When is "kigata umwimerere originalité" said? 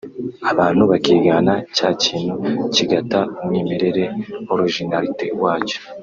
2.73-5.25